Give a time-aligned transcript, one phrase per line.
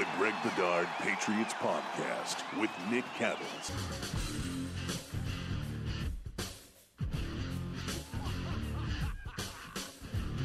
[0.00, 3.70] The Greg Bedard Patriots Podcast with Nick Cattles.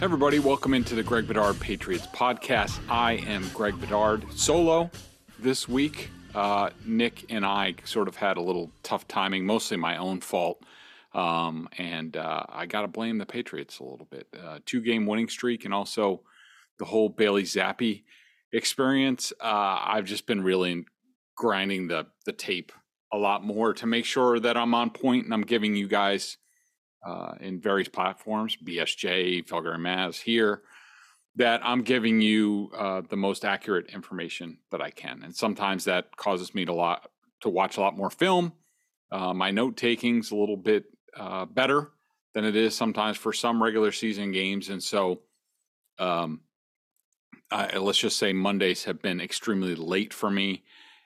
[0.02, 2.77] Everybody, welcome into the Greg Bedard Patriots podcast.
[2.90, 4.91] I am Greg Bedard solo
[5.40, 6.10] this week.
[6.34, 10.62] Uh, Nick and I sort of had a little tough timing, mostly my own fault.
[11.13, 14.27] Um, and uh, I got to blame the Patriots a little bit.
[14.38, 16.24] Uh, two game winning streak and also
[16.77, 18.04] the whole Bailey Zappe
[18.55, 19.34] experience.
[19.41, 20.86] Uh, I've just been really
[21.36, 22.71] grinding the, the tape
[23.12, 26.38] a lot more to make sure that I'm on point and I'm giving you guys
[27.05, 30.63] uh, in various platforms, BSJ, Felger and Mazz here,
[31.35, 35.22] that I'm giving you uh, the most accurate information that I can.
[35.24, 37.10] And sometimes that causes me to lot
[37.41, 38.54] to watch a lot more film.
[39.12, 40.85] Uh, my note taking's a little bit
[41.16, 41.91] uh, better
[42.34, 45.22] than it is sometimes for some regular season games, and so
[45.99, 46.41] um,
[47.51, 50.63] I, let's just say Mondays have been extremely late for me,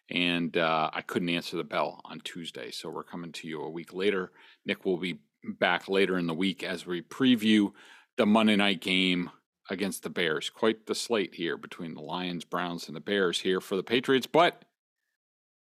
[0.10, 2.72] and uh, I couldn't answer the bell on Tuesday.
[2.72, 4.32] So we're coming to you a week later.
[4.66, 7.74] Nick will be back later in the week as we preview
[8.18, 9.30] the Monday night game
[9.70, 10.50] against the Bears.
[10.50, 14.28] Quite the slate here between the Lions, Browns, and the Bears here for the Patriots,
[14.28, 14.66] but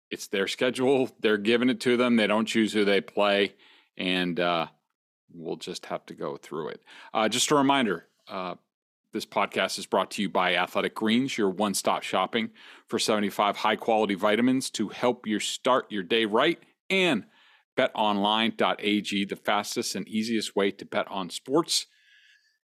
[0.10, 1.10] it's their schedule.
[1.20, 2.16] They're giving it to them.
[2.16, 3.56] They don't choose who they play,
[3.98, 4.68] and uh,
[5.34, 6.82] we'll just have to go through it.
[7.14, 8.06] Uh, just a reminder.
[8.28, 8.56] Uh,
[9.14, 12.52] this podcast is brought to you by Athletic Greens, your one stop shopping
[12.88, 16.60] for 75 high quality vitamins to help you start your day right,
[16.90, 17.26] and
[17.78, 21.88] betonline.ag, the fastest and easiest way to bet on sports.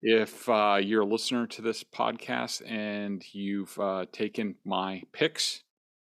[0.02, 5.64] If uh, you're a listener to this podcast and you've uh, taken my picks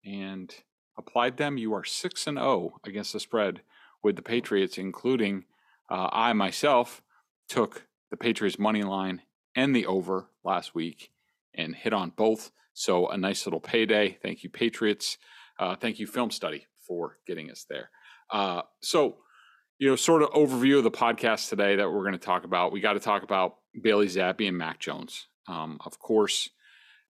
[0.06, 0.54] and
[0.98, 3.62] applied them, you are 6 and 0 against the spread
[4.04, 5.46] with the Patriots, including
[5.90, 7.02] uh, I myself
[7.50, 9.22] took the Patriots money line
[9.56, 11.12] and the over last week
[11.54, 12.52] and hit on both.
[12.74, 14.18] So a nice little payday.
[14.22, 15.18] Thank you, Patriots.
[15.60, 17.90] Uh, thank you, Film Study, for getting us there.
[18.32, 19.18] Uh, so,
[19.78, 22.72] you know, sort of overview of the podcast today that we're going to talk about.
[22.72, 25.28] We got to talk about Bailey Zappe and Mac Jones.
[25.48, 26.50] Um, of course,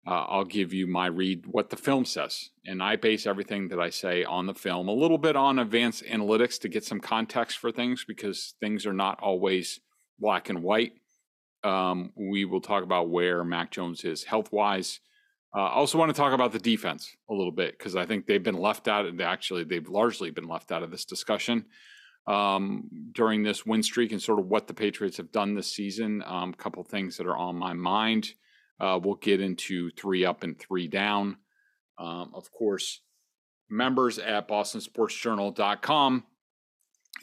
[0.06, 3.78] uh, I'll give you my read what the film says, and I base everything that
[3.78, 7.58] I say on the film, a little bit on advanced analytics to get some context
[7.58, 9.80] for things because things are not always
[10.18, 10.92] black and white.
[11.62, 15.00] Um, we will talk about where Mac Jones is health wise.
[15.54, 18.26] Uh, I also want to talk about the defense a little bit because I think
[18.26, 19.06] they've been left out.
[19.06, 21.66] Of, actually, they've largely been left out of this discussion
[22.26, 26.22] um, during this win streak and sort of what the Patriots have done this season.
[26.22, 28.30] A um, couple things that are on my mind.
[28.78, 31.36] Uh, we'll get into three up and three down.
[31.98, 33.02] Um, of course,
[33.68, 36.24] members at bostonsportsjournal.com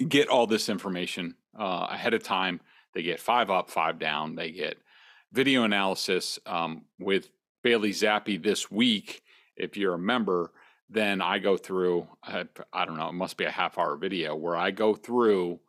[0.08, 2.60] get all this information uh, ahead of time.
[2.94, 4.36] They get five up, five down.
[4.36, 4.78] They get
[5.32, 7.30] video analysis um, with
[7.64, 9.22] Bailey Zappe this week.
[9.56, 10.52] If you're a member,
[10.90, 14.36] then I go through, I, I don't know, it must be a half hour video
[14.36, 15.60] where I go through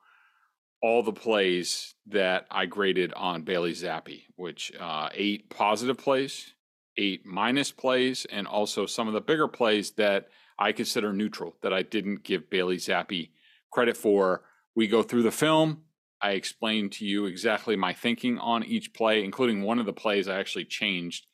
[0.81, 6.55] all the plays that I graded on Bailey Zappe, which uh, eight positive plays,
[6.97, 11.73] eight minus plays, and also some of the bigger plays that I consider neutral that
[11.73, 13.31] I didn't give Bailey Zappe
[13.71, 14.43] credit for.
[14.77, 15.83] We go through the film.
[16.21, 20.29] I explained to you exactly my thinking on each play, including one of the plays
[20.29, 21.27] I actually changed.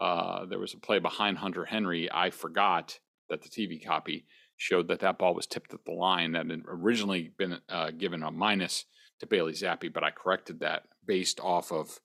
[0.00, 2.08] Uh, there was a play behind Hunter Henry.
[2.12, 2.98] I forgot
[3.30, 6.62] that the TV copy showed that that ball was tipped at the line that had
[6.66, 8.84] originally been uh, given a minus
[9.20, 11.98] to Bailey Zappe, but I corrected that based off of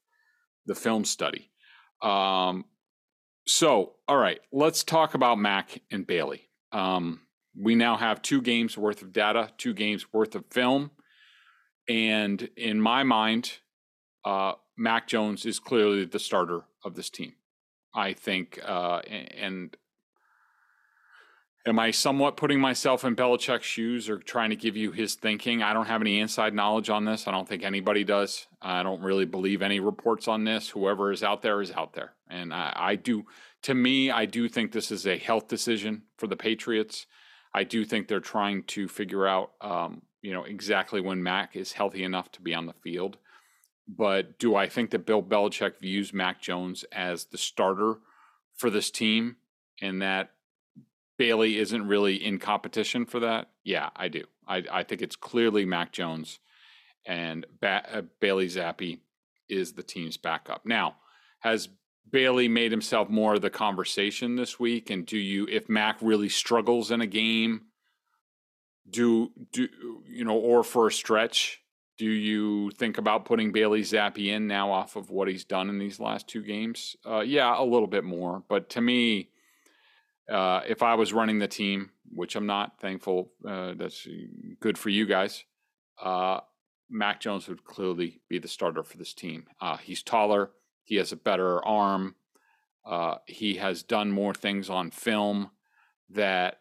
[0.66, 1.51] the film study.
[2.01, 2.66] Um,
[3.45, 6.49] so, all right, let's talk about Mac and Bailey.
[6.72, 7.22] Um,
[7.59, 10.91] we now have two games worth of data, two games worth of film.
[11.88, 13.59] And in my mind,
[14.24, 17.34] uh, Mac Jones is clearly the starter of this team.
[17.94, 19.76] I think, uh, and
[21.68, 25.62] am I somewhat putting myself in Belichick's shoes or trying to give you his thinking?
[25.62, 27.28] I don't have any inside knowledge on this.
[27.28, 28.47] I don't think anybody does.
[28.62, 30.70] I don't really believe any reports on this.
[30.70, 32.14] Whoever is out there is out there.
[32.30, 33.26] And I, I do,
[33.64, 37.06] to me, I do think this is a health decision for the Patriots.
[37.53, 41.73] I do think they're trying to figure out um, you know, exactly when Mac is
[41.73, 43.17] healthy enough to be on the field.
[43.87, 47.96] But do I think that Bill Belichick views Mac Jones as the starter
[48.55, 49.35] for this team
[49.81, 50.31] and that
[51.17, 53.49] Bailey isn't really in competition for that?
[53.66, 54.23] Yeah, I do.
[54.47, 56.40] I, I think it's clearly Mac Jones
[57.05, 58.99] and ba- uh, Bailey Zappe
[59.49, 60.66] is the team's backup.
[60.66, 60.96] Now,
[61.40, 61.67] has
[62.09, 64.90] Bailey made himself more of the conversation this week?
[64.90, 67.64] And do you, if Mac really struggles in a game,
[68.90, 69.68] do do
[70.08, 71.62] you know, or for a stretch,
[71.97, 75.78] do you think about putting Bailey Zappe in now off of what he's done in
[75.78, 76.96] these last two games?
[77.06, 78.44] Uh, yeah, a little bit more.
[78.47, 79.30] But to me,
[80.30, 84.08] uh, if I was running the team, which I'm not, thankful, uh, that's
[84.59, 85.44] good for you guys.
[86.02, 86.40] Uh,
[86.90, 89.47] Mac Jones would clearly be the starter for this team.
[89.59, 90.52] Uh, he's taller.
[90.84, 92.16] He has a better arm.
[92.85, 95.52] Uh, he has done more things on film
[96.09, 96.59] that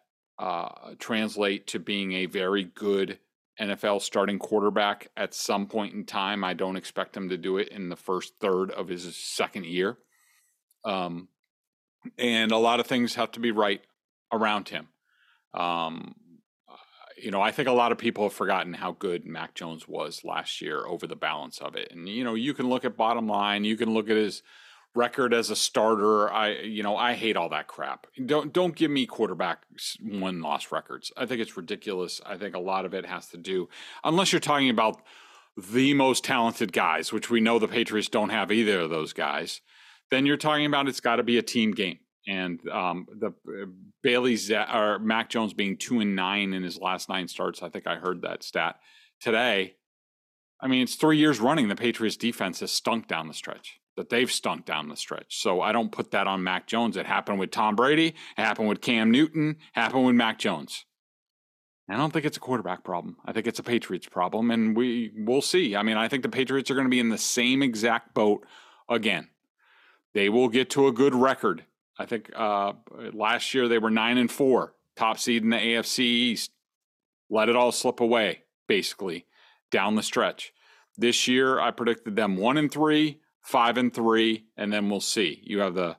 [0.99, 3.19] translate to being a very good
[3.61, 6.43] NFL starting quarterback at some point in time.
[6.43, 9.99] I don't expect him to do it in the first third of his second year.
[10.85, 11.29] Um,
[12.19, 13.81] and a lot of things have to be right
[14.33, 14.89] around him.
[15.55, 16.15] Um,
[17.17, 20.25] you know, I think a lot of people have forgotten how good Mac Jones was
[20.25, 21.93] last year over the balance of it.
[21.93, 24.43] And, you know, you can look at bottom line, you can look at his
[24.95, 26.31] record as a starter.
[26.31, 28.07] I you know I hate all that crap.
[28.25, 29.63] Don't don't give me quarterback
[30.01, 31.13] one loss records.
[31.17, 32.21] I think it's ridiculous.
[32.25, 33.69] I think a lot of it has to do
[34.05, 35.03] unless you're talking about
[35.57, 39.61] the most talented guys, which we know the Patriots don't have either of those guys.
[40.11, 41.99] Then you're talking about it's got to be a team game.
[42.27, 43.67] And um, the uh,
[44.03, 47.63] Bailey's or Mac Jones being two and nine in his last nine starts.
[47.63, 48.77] I think I heard that stat
[49.21, 49.75] today.
[50.61, 51.67] I mean, it's three years running.
[51.67, 55.41] The Patriots defense has stunk down the stretch that they've stunk down the stretch.
[55.41, 56.97] So I don't put that on Mac Jones.
[56.97, 60.85] It happened with Tom Brady, it happened with Cam Newton, happened with Mac Jones.
[61.89, 63.17] I don't think it's a quarterback problem.
[63.25, 65.77] I think it's a Patriots problem, and we we'll see.
[65.77, 68.47] I mean, I think the Patriots are going to be in the same exact boat
[68.89, 69.29] again.
[70.15, 71.65] They will get to a good record.
[71.99, 72.73] I think uh,
[73.13, 76.53] last year they were nine and four, top seed in the AFC East.
[77.29, 79.27] Let it all slip away, basically,
[79.71, 80.53] down the stretch.
[80.97, 85.41] This year, I predicted them one and three, five and three, and then we'll see.
[85.45, 85.97] You have the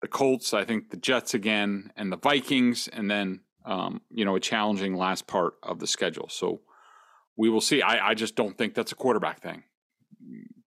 [0.00, 4.36] the Colts, I think the Jets again, and the Vikings, and then um, you know
[4.36, 6.28] a challenging last part of the schedule.
[6.28, 6.60] So
[7.36, 7.80] we will see.
[7.82, 9.62] I, I just don't think that's a quarterback thing.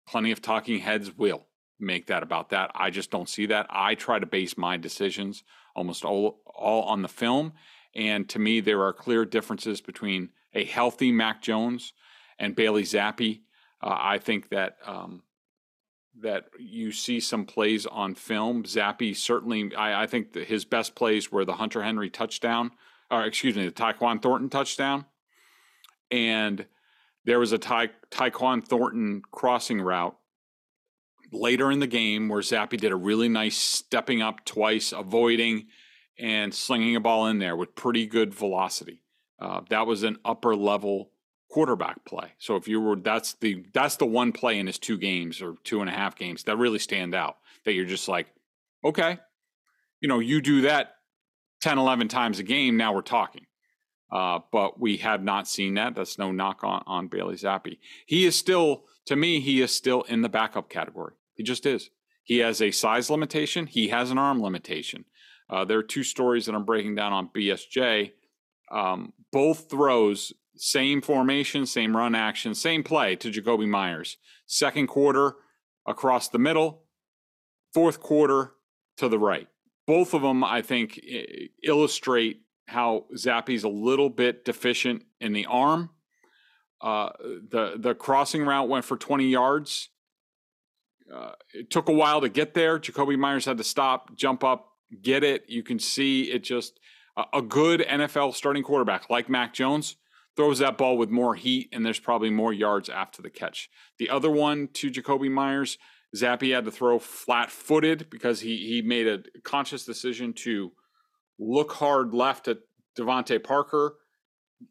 [0.08, 1.48] Plenty of talking heads will
[1.80, 2.72] make that about that.
[2.74, 3.68] I just don't see that.
[3.70, 5.44] I try to base my decisions
[5.76, 7.54] almost all all on the film,
[7.94, 11.94] and to me, there are clear differences between a healthy Mac Jones
[12.40, 13.42] and Bailey Zappe.
[13.82, 15.24] Uh, I think that um,
[16.22, 18.64] that you see some plays on film.
[18.64, 22.72] Zappe certainly, I, I think his best plays were the Hunter Henry touchdown,
[23.12, 25.06] or excuse me, the Tyquan Thornton touchdown,
[26.12, 26.66] and
[27.26, 30.16] there was a Ty, Tyquan Thornton crossing route
[31.32, 35.68] later in the game where Zappe did a really nice stepping up twice, avoiding
[36.18, 39.02] and slinging a ball in there with pretty good velocity.
[39.40, 41.12] Uh, that was an upper level
[41.56, 42.34] quarterback play.
[42.38, 45.56] So if you were that's the that's the one play in his two games or
[45.64, 48.28] two and a half games that really stand out that you're just like,
[48.84, 49.20] okay,
[50.02, 50.96] you know, you do that
[51.62, 53.46] 10, 11 times a game, now we're talking.
[54.12, 55.96] Uh, but we have not seen that.
[55.96, 57.78] That's no knock on, on Bailey Zappe.
[58.06, 61.14] He is still, to me, he is still in the backup category.
[61.36, 61.90] He just is.
[62.26, 63.66] He has a size limitation.
[63.66, 65.06] He has an arm limitation.
[65.50, 68.12] Uh, there are two stories that I'm breaking down on BSJ.
[68.70, 74.18] Um, both throws same formation, same run action, same play to Jakobi Meyers.
[74.46, 75.36] Second quarter
[75.86, 76.84] across the middle,
[77.74, 78.54] fourth quarter
[78.98, 79.48] to the right.
[79.88, 81.00] Both of them, I think,
[81.64, 85.92] illustrate how Zappe's a little bit deficient in the arm.
[86.82, 89.90] Uh, the the crossing route went for 20 yards.
[91.14, 92.80] Uh, it took a while to get there.
[92.80, 94.70] Jakobi Meyers had to stop, jump up,
[95.02, 95.46] get it.
[95.48, 96.80] You can see it just
[97.34, 99.96] a good NFL starting quarterback like Mac Jones
[100.36, 103.70] throws that ball with more heat, and there's probably more yards after the catch.
[104.00, 105.78] The other one to Jakobi Meyers,
[106.16, 110.72] Zappe had to throw flat footed because he, he made a conscious decision to
[111.40, 112.60] look hard left at
[112.98, 113.96] DeVante Parker,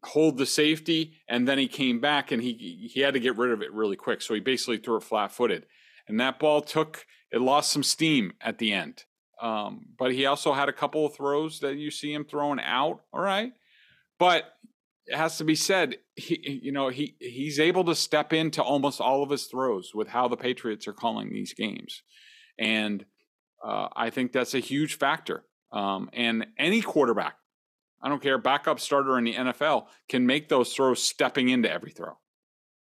[0.03, 3.51] hold the safety, and then he came back and he he had to get rid
[3.51, 4.21] of it really quick.
[4.21, 5.65] So he basically threw it flat footed.
[6.07, 9.03] And that ball took it lost some steam at the end.
[9.41, 13.01] Um, but he also had a couple of throws that you see him throwing out.
[13.13, 13.51] All right.
[14.17, 14.45] But
[15.07, 18.99] it has to be said, he, you know, he he's able to step into almost
[18.99, 22.01] all of his throws with how the Patriots are calling these games,
[22.57, 23.05] and
[23.63, 25.43] uh, I think that's a huge factor.
[25.71, 27.35] Um, and any quarterback,
[28.01, 31.91] I don't care, backup starter in the NFL can make those throws stepping into every
[31.91, 32.17] throw.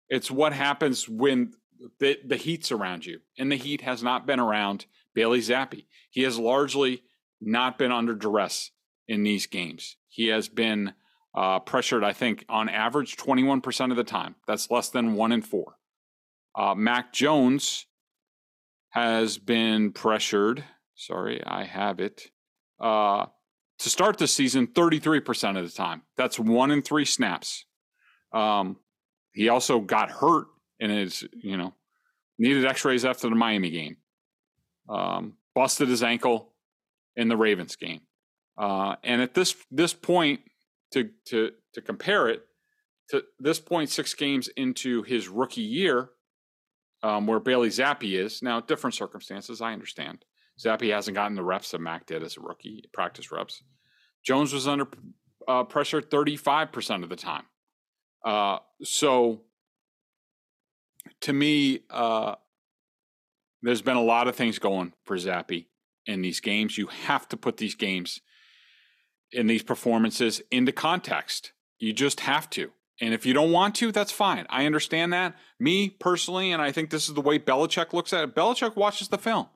[0.09, 1.53] It's what happens when
[2.00, 5.85] the, the heat's around you, and the heat has not been around Bailey Zappe.
[6.09, 7.03] He has largely
[7.41, 8.71] not been under duress
[9.07, 9.97] in these games.
[10.07, 10.93] He has been
[11.36, 14.36] uh, pressured, I think, on average 21% of the time.
[14.48, 15.75] That's less than one in four.
[16.56, 17.86] Uh, Mac Jones
[18.89, 20.63] has been pressured.
[20.96, 22.32] Sorry, I have it.
[22.80, 23.25] Uh,
[23.80, 26.04] to start the season, 33% of the time.
[26.15, 27.65] That's one in three snaps.
[28.32, 28.77] Um,
[29.34, 30.48] he also got hurt
[30.80, 31.74] and is, you know,
[32.38, 33.98] needed x rays after the Miami game.
[34.88, 36.54] Um, busted his ankle
[37.18, 38.01] in the Ravens game.
[38.58, 40.39] Uh, and at this this point,
[40.95, 42.43] to to to compare it
[43.09, 46.09] to this point, six games into his rookie year,
[47.03, 49.61] um, where Bailey Zappe is now, different circumstances.
[49.61, 50.25] I understand.
[50.59, 53.61] Zappe hasn't gotten the reps that Mac did as a rookie, practice reps.
[54.23, 54.87] Jones was under
[55.47, 57.43] uh, pressure 35% of the time.
[58.23, 59.41] Uh, so
[61.21, 62.35] to me, uh,
[63.61, 65.67] there's been a lot of things going for Zappe
[66.07, 66.77] in these games.
[66.77, 68.21] You have to put these games
[69.32, 71.51] in these performances into context.
[71.77, 72.72] You just have to.
[73.01, 74.46] And if you don't want to, that's fine.
[74.50, 75.36] I understand that.
[75.60, 79.10] Me personally, and I think this is the way Belichick looks at it, Belichick watches
[79.10, 79.48] the film.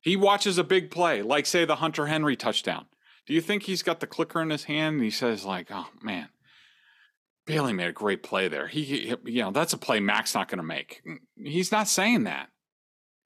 [0.00, 2.86] He watches a big play, like say the Hunter Henry touchdown.
[3.26, 5.88] Do you think he's got the clicker in his hand and he says like, "Oh
[6.00, 6.30] man,
[7.44, 8.66] Bailey made a great play there.
[8.66, 11.02] He, he you know, that's a play Mac's not going to make."
[11.36, 12.48] He's not saying that.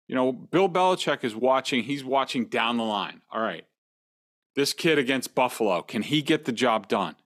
[0.08, 3.22] You know, Bill Belichick is watching, he's watching down the line.
[3.32, 3.64] All right.
[4.56, 7.16] This kid against Buffalo, can he get the job done?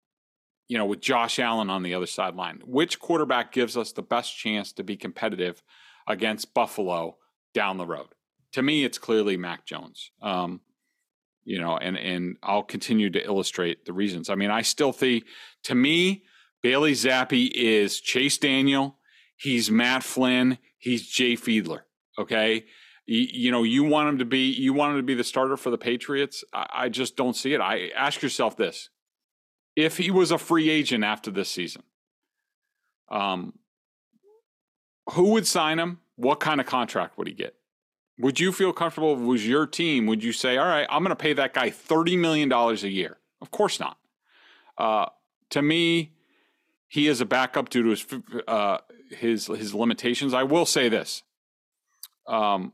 [0.66, 2.60] You know, with Josh Allen on the other sideline.
[2.64, 5.62] Which quarterback gives us the best chance to be competitive
[6.06, 7.16] against Buffalo
[7.54, 8.08] down the road?
[8.52, 10.10] to me, it's clearly Mac Jones.
[10.22, 10.60] Um,
[11.44, 14.28] you know, and and I'll continue to illustrate the reasons.
[14.28, 15.24] I mean, I still think
[15.64, 16.24] to me,
[16.62, 18.98] Bailey Zappe is Chase Daniel.
[19.36, 20.58] He's Matt Flynn.
[20.78, 21.82] He's Jay Fiedler.
[22.18, 22.66] Okay.
[23.10, 25.70] You, know, you want him to be you want him to be the starter for
[25.70, 26.44] the Patriots.
[26.52, 27.60] I, I just don't see it.
[27.60, 28.90] I ask yourself this:
[29.76, 31.84] if he was a free agent after this season,
[33.08, 33.54] um,
[35.12, 36.00] who would sign him?
[36.16, 37.54] What kind of contract would he get?
[38.18, 40.06] Would you feel comfortable was your team?
[40.06, 43.18] Would you say, all right, I'm going to pay that guy $30 million a year?
[43.40, 43.96] Of course not.
[44.76, 45.06] Uh,
[45.50, 46.12] to me,
[46.88, 48.06] he is a backup due to his,
[48.48, 48.78] uh,
[49.10, 50.34] his, his limitations.
[50.34, 51.22] I will say this.
[52.26, 52.72] Um,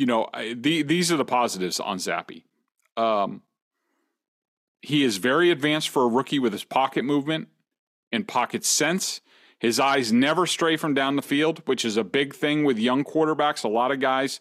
[0.00, 2.44] you know, I, the, these are the positives on Zappe.
[2.96, 3.42] Um,
[4.80, 7.48] he is very advanced for a rookie with his pocket movement
[8.10, 9.20] and pocket sense.
[9.58, 13.04] His eyes never stray from down the field, which is a big thing with young
[13.04, 13.62] quarterbacks.
[13.62, 14.40] A lot of guys,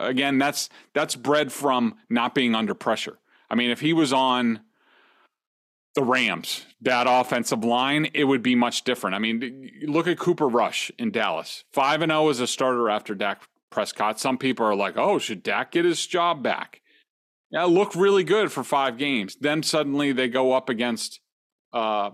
[0.00, 3.18] again, that's that's bred from not being under pressure.
[3.50, 4.60] I mean, if he was on
[5.94, 9.14] the Rams, that offensive line, it would be much different.
[9.14, 11.64] I mean, look at Cooper Rush in Dallas.
[11.74, 14.20] 5 and 0 as a starter after Dak Prescott.
[14.20, 16.80] Some people are like, "Oh, should Dak get his job back?"
[17.50, 19.36] Yeah, look really good for 5 games.
[19.40, 21.18] Then suddenly they go up against
[21.72, 22.10] uh,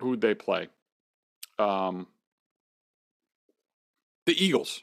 [0.00, 0.68] who'd they play?
[1.58, 2.06] Um,
[4.26, 4.82] the Eagles.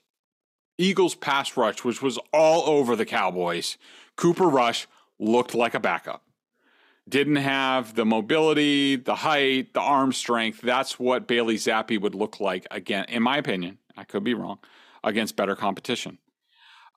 [0.77, 3.77] Eagles pass rush, which was all over the Cowboys.
[4.17, 4.87] Cooper Rush
[5.19, 6.23] looked like a backup.
[7.07, 10.61] Didn't have the mobility, the height, the arm strength.
[10.61, 13.77] That's what Bailey Zappe would look like again, in my opinion.
[13.95, 14.59] I could be wrong,
[15.05, 16.17] against better competition.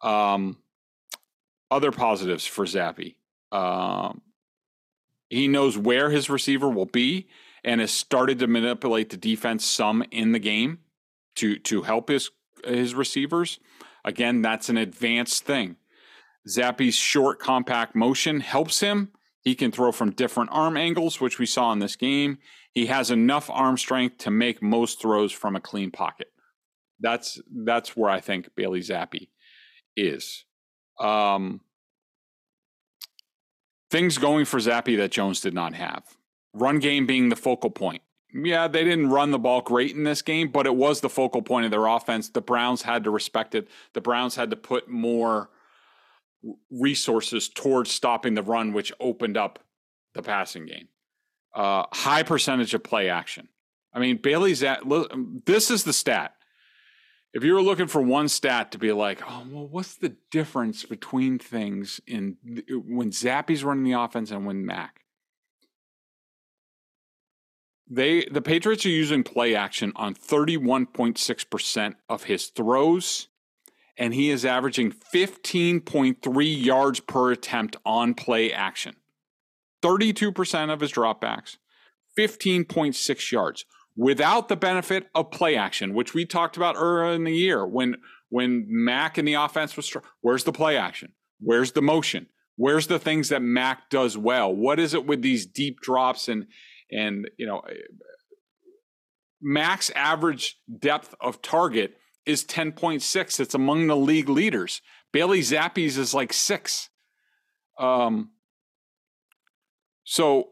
[0.02, 0.56] Um,
[1.70, 3.14] other positives for Zappe.
[3.52, 4.22] Um,
[5.28, 7.28] he knows where his receiver will be
[7.62, 10.78] and has started to manipulate the defense some in the game
[11.36, 12.30] to to help his
[12.64, 13.60] his receivers.
[14.04, 15.76] Again, that's an advanced thing.
[16.48, 19.10] Zappe's short, compact motion helps him.
[19.42, 22.38] He can throw from different arm angles, which we saw in this game.
[22.72, 26.28] He has enough arm strength to make most throws from a clean pocket.
[27.00, 29.28] That's that's where I think Bailey Zappe
[29.96, 30.44] is.
[30.98, 31.60] Um,
[33.90, 36.04] things going for Zappe that Jones did not have
[36.54, 38.02] run game being the focal point.
[38.32, 41.40] Yeah, they didn't run the ball great in this game, but it was the focal
[41.40, 42.28] point of their offense.
[42.28, 43.68] The Browns had to respect it.
[43.94, 45.48] The Browns had to put more
[46.70, 49.60] resources towards stopping the run, which opened up
[50.14, 50.88] the passing game.
[51.54, 53.48] Uh, high percentage of play action.
[53.94, 54.82] I mean, Bailey's at
[55.46, 56.34] this is the stat.
[57.34, 60.84] If you were looking for one stat to be like, oh, well, what's the difference
[60.84, 65.02] between things in when Zappe's running the offense and when Mac?
[67.90, 73.28] They the Patriots are using play action on 31.6% of his throws
[73.98, 78.94] and he is averaging 15.3 yards per attempt on play action.
[79.82, 81.56] 32% of his dropbacks,
[82.16, 83.64] 15.6 yards
[83.98, 87.96] without the benefit of play action, which we talked about earlier in the year when
[88.30, 91.12] when Mac and the offense was where's the play action?
[91.40, 92.28] Where's the motion?
[92.56, 94.54] Where's the things that Mac does well?
[94.54, 96.46] What is it with these deep drops and
[96.92, 97.62] and you know
[99.42, 103.40] Mac's average depth of target is 10.6.
[103.40, 104.80] It's among the league leaders.
[105.12, 106.90] Bailey Zappe's is like six.
[107.78, 108.30] Um,
[110.04, 110.50] so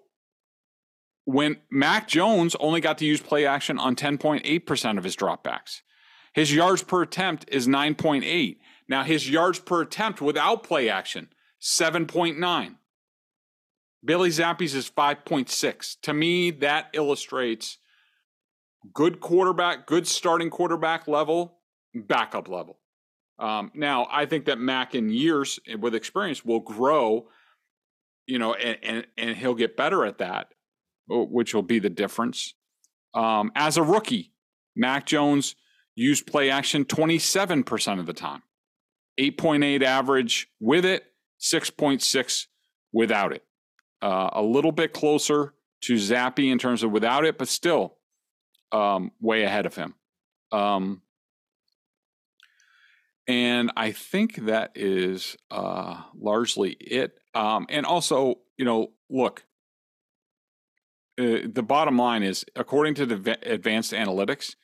[1.27, 5.83] when Mac Jones only got to use play action on 10.8% of his dropbacks,
[6.33, 8.59] his yards per attempt is 9.8.
[8.89, 11.29] Now his yards per attempt without play action,
[11.61, 12.77] 7.9.
[14.05, 15.97] Billy Zappe's is 5.6.
[16.03, 17.79] To me, that illustrates
[18.95, 21.59] good quarterback, good starting quarterback level,
[21.93, 22.79] backup level.
[23.41, 27.27] Um, now, I think that Mac in years with experience will grow,
[28.29, 30.53] you know, and, and, and he'll get better at that,
[31.09, 32.55] which will be the difference.
[33.15, 34.33] Um, as a rookie,
[34.75, 35.55] Mac Jones
[35.95, 38.43] used play action 27% of the time,
[39.19, 41.05] 8.8 average with it,
[41.41, 42.47] 6.6
[42.93, 43.45] without it.
[44.03, 47.97] Uh, a little bit closer to Zappe in terms of without it, but still
[48.73, 49.95] um, way ahead of him.
[50.53, 51.03] Um,
[53.27, 57.19] and I think that is uh, largely it.
[57.35, 59.45] Um, and also, you know, look,
[61.19, 64.55] uh, the bottom line is, according to the advanced analytics,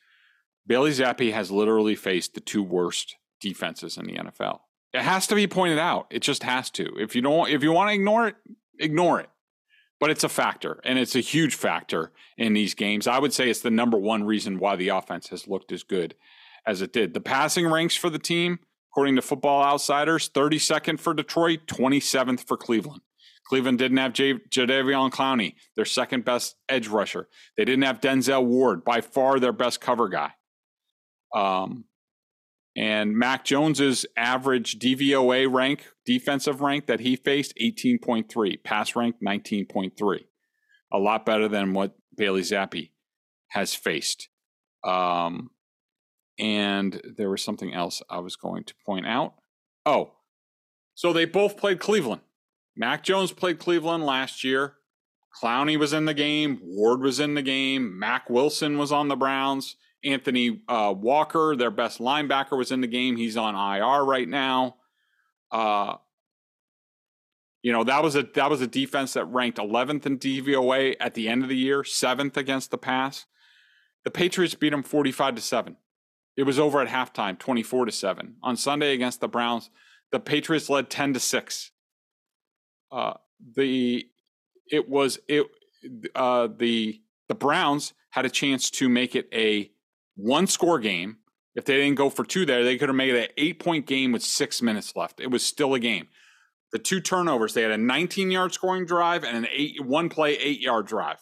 [0.65, 4.59] Bailey Zappe has literally faced the two worst defenses in the NFL.
[4.93, 6.07] It has to be pointed out.
[6.09, 6.93] It just has to.
[6.97, 8.35] If you don't, if you want to ignore it,
[8.79, 9.29] ignore it.
[9.99, 13.07] But it's a factor, and it's a huge factor in these games.
[13.07, 16.15] I would say it's the number one reason why the offense has looked as good
[16.65, 17.13] as it did.
[17.13, 18.59] The passing ranks for the team,
[18.91, 23.01] according to Football Outsiders, 32nd for Detroit, 27th for Cleveland.
[23.47, 27.27] Cleveland didn't have J- Jadeveon Clowney, their second best edge rusher.
[27.57, 30.31] They didn't have Denzel Ward, by far their best cover guy.
[31.33, 31.85] Um,
[32.75, 40.19] and Mac Jones's average DVOA rank, defensive rank that he faced, 18.3, pass rank 19.3.
[40.91, 42.91] A lot better than what Bailey Zappe
[43.49, 44.29] has faced.
[44.83, 45.51] Um,
[46.39, 49.35] and there was something else I was going to point out.
[49.85, 50.13] Oh,
[50.95, 52.21] so they both played Cleveland.
[52.75, 54.75] Mac Jones played Cleveland last year.
[55.41, 56.59] Clowney was in the game.
[56.63, 57.97] Ward was in the game.
[57.97, 59.75] Mack Wilson was on the Browns.
[60.03, 63.15] Anthony uh, Walker, their best linebacker, was in the game.
[63.15, 64.75] He's on IR right now.
[65.51, 65.95] Uh,
[67.61, 71.13] you know that was a that was a defense that ranked 11th in DVOA at
[71.13, 73.25] the end of the year, seventh against the pass.
[74.03, 75.77] The Patriots beat them 45 to seven.
[76.35, 78.35] It was over at halftime, 24 to seven.
[78.43, 79.69] On Sunday against the Browns,
[80.11, 81.71] the Patriots led 10 to six.
[82.93, 83.13] Uh,
[83.55, 84.05] the
[84.71, 85.47] it was it
[86.15, 89.71] uh, the the Browns had a chance to make it a
[90.15, 91.17] one score game.
[91.55, 93.87] If they didn't go for two there, they could have made it an eight point
[93.87, 95.19] game with six minutes left.
[95.19, 96.07] It was still a game.
[96.71, 100.37] The two turnovers, they had a 19 yard scoring drive and an eight one play
[100.37, 101.17] eight yard drive.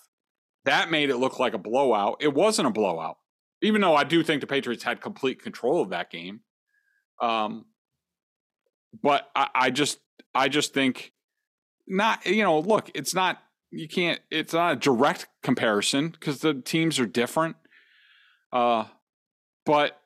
[0.66, 2.18] That made it look like a blowout.
[2.20, 3.18] It wasn't a blowout,
[3.62, 6.42] even though I do think the Patriots had complete control of that game.
[7.22, 7.66] Um,
[9.02, 10.00] but I, I just
[10.36, 11.14] I just think
[11.88, 13.42] not you know look it's not
[13.72, 17.56] you can't it's not a direct comparison because the teams are different
[18.52, 18.86] uh,
[19.66, 20.02] but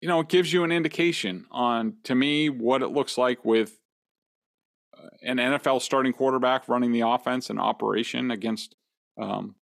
[0.00, 3.78] you know, it gives you an indication on to me what it looks like with
[4.96, 8.74] uh, an NFL starting quarterback running the offense and operation against
[9.20, 9.56] um,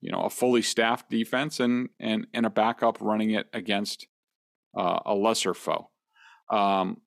[0.00, 4.06] you know a fully staffed defense and and and a backup running it against
[4.76, 5.90] uh, a lesser foe.
[6.50, 6.98] Um,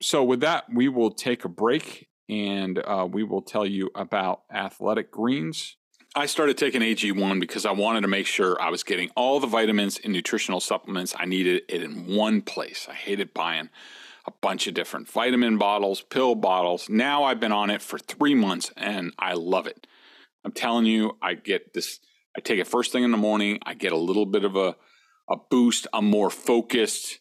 [0.00, 4.42] so with that, we will take a break and uh, we will tell you about
[4.50, 5.76] Athletic Greens.
[6.14, 9.46] I started taking AG1 because I wanted to make sure I was getting all the
[9.46, 12.86] vitamins and nutritional supplements I needed it in one place.
[12.90, 13.68] I hated buying
[14.26, 16.88] a bunch of different vitamin bottles, pill bottles.
[16.88, 19.86] Now I've been on it for three months and I love it.
[20.44, 22.00] I'm telling you, I get this,
[22.36, 23.58] I take it first thing in the morning.
[23.64, 24.76] I get a little bit of a,
[25.30, 25.86] a boost.
[25.92, 27.20] I'm more focused.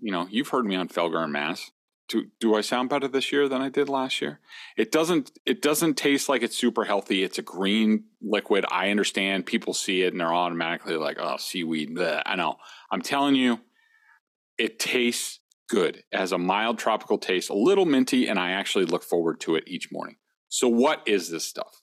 [0.00, 1.70] You know, you've heard me on Felger and Mazz
[2.10, 4.40] do, do I sound better this year than I did last year?
[4.76, 7.22] It doesn't it doesn't taste like it's super healthy.
[7.22, 8.66] It's a green liquid.
[8.70, 11.96] I understand people see it and they're automatically like, oh, seaweed.
[11.96, 12.20] Bleh.
[12.26, 12.56] I know.
[12.90, 13.60] I'm telling you,
[14.58, 15.96] it tastes good.
[16.10, 19.54] It has a mild tropical taste, a little minty, and I actually look forward to
[19.54, 20.16] it each morning.
[20.48, 21.80] So, what is this stuff?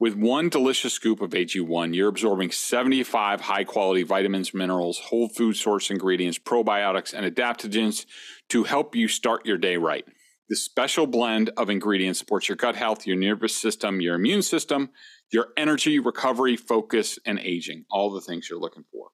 [0.00, 5.56] With one delicious scoop of AG1, you're absorbing 75 high quality vitamins, minerals, whole food
[5.56, 8.06] source ingredients, probiotics, and adaptogens
[8.50, 10.04] to help you start your day right.
[10.48, 14.90] This special blend of ingredients supports your gut health, your nervous system, your immune system,
[15.32, 17.84] your energy, recovery, focus, and aging.
[17.90, 19.08] All the things you're looking for.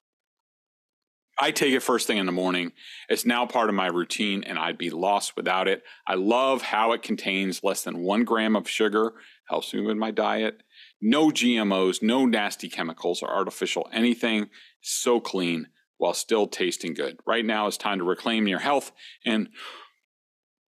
[1.39, 2.73] I take it first thing in the morning.
[3.09, 5.83] It's now part of my routine, and I'd be lost without it.
[6.07, 9.15] I love how it contains less than one gram of sugar,
[9.49, 10.63] helps me with my diet.
[11.07, 14.49] No GMOs, no nasty chemicals or artificial anything.
[14.81, 15.67] So clean
[15.99, 17.19] while still tasting good.
[17.27, 18.91] Right now, it's time to reclaim your health
[19.23, 19.51] and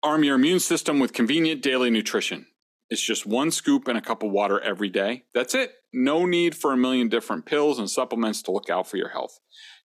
[0.02, 2.46] arm your immune system with convenient daily nutrition.
[2.90, 5.24] It's just one scoop and a cup of water every day.
[5.32, 5.72] That's it.
[5.94, 9.40] No need for a million different pills and supplements to look out for your health.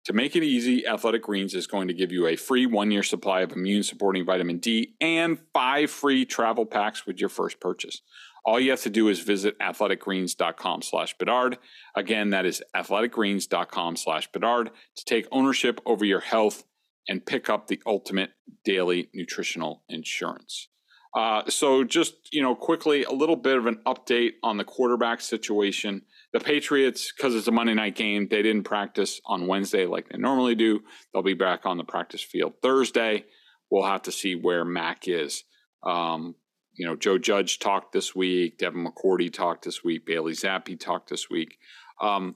[0.08, 3.04] To make it easy, Athletic Greens is going to give you a free one year
[3.04, 8.02] supply of immune supporting vitamin D and five free travel packs with your first purchase.
[8.46, 11.58] All you have to do is visit athleticgreens.com slash Bedard.
[11.96, 16.64] Again, that is athleticgreens.com slash Bedard to take ownership over your health
[17.08, 18.32] and pick up the ultimate
[18.66, 20.68] daily nutritional insurance.
[21.16, 25.22] Uh, so just, you know, quickly, a little bit of an update on the quarterback
[25.22, 26.02] situation.
[26.34, 30.18] The Patriots, because it's a Monday night game, they didn't practice on Wednesday like they
[30.18, 30.82] normally do.
[31.14, 33.26] They'll be back on the practice field Thursday.
[33.70, 35.44] We'll have to see where Mac is.
[35.86, 36.36] Um,
[36.76, 41.10] you know, Joe Judge talked this week, Devin McCourty talked this week, Bailey Zappe talked
[41.10, 41.58] this week.
[42.02, 42.36] Um,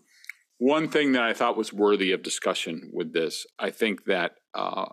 [0.60, 4.86] one thing that I thought was worthy of discussion with this, I think that uh,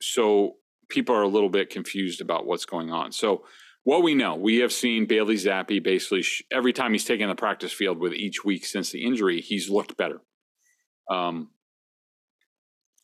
[0.00, 0.56] so
[0.88, 3.12] people are a little bit confused about what's going on.
[3.12, 3.44] So,
[3.82, 7.34] what we know, we have seen Bailey Zappe basically sh- every time he's taken the
[7.34, 10.22] practice field with each week since the injury, he's looked better.
[11.10, 11.50] Um,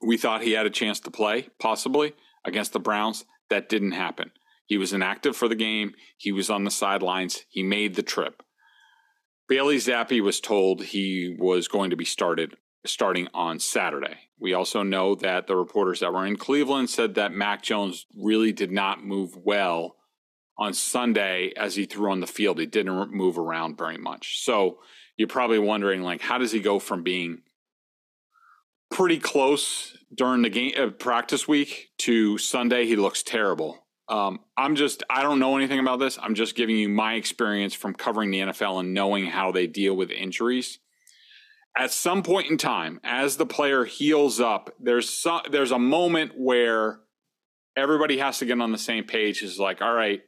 [0.01, 2.15] we thought he had a chance to play, possibly
[2.47, 3.27] against the Browns.
[3.51, 4.31] That didn't happen.
[4.71, 5.95] He was inactive for the game.
[6.17, 7.45] He was on the sidelines.
[7.49, 8.41] He made the trip.
[9.49, 12.55] Bailey Zappe was told he was going to be started
[12.87, 14.31] starting on Saturday.
[14.39, 18.53] We also know that the reporters that were in Cleveland said that Mac Jones really
[18.53, 19.97] did not move well
[20.57, 22.61] on Sunday as he threw on the field.
[22.61, 24.41] He didn't move around very much.
[24.45, 24.79] So
[25.17, 27.43] you're probably wondering, like, how does he go from being
[28.89, 32.87] pretty close during the game uh, practice week to Sunday?
[32.87, 33.80] He looks terrible.
[34.11, 36.19] Um, I'm just, I don't know anything about this.
[36.21, 39.97] I'm just giving you my experience from covering the NFL and knowing how they deal
[39.97, 40.81] with injuries
[41.77, 46.33] at some point in time, as the player heals up, there's some, there's a moment
[46.37, 47.01] where
[47.77, 49.43] everybody has to get on the same page.
[49.43, 50.23] Is like, all right,